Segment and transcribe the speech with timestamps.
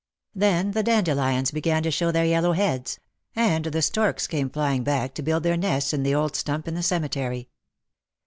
[0.33, 2.97] Then the dandelions began to show their yellow heads,
[3.35, 6.73] and the storks came flying back to build their nests in the old stump in
[6.73, 7.49] the cemetery.